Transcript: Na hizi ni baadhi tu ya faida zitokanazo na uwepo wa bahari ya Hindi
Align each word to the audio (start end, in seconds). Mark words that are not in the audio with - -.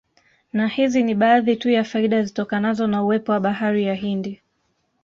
Na 0.53 0.67
hizi 0.67 1.03
ni 1.03 1.15
baadhi 1.15 1.55
tu 1.55 1.69
ya 1.69 1.83
faida 1.83 2.23
zitokanazo 2.23 2.87
na 2.87 3.03
uwepo 3.03 3.31
wa 3.31 3.39
bahari 3.39 3.83
ya 3.83 3.93
Hindi 3.95 4.41